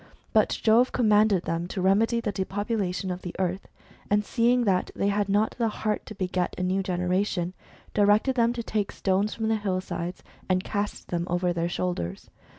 [0.33, 3.67] But Jove commanded them to remedy the depopulation of the earth,
[4.09, 7.53] and seeing that they had not the heart to beget a new generation,
[7.93, 12.31] directed them to take stones from the hill sides, and cast them over their shoulders.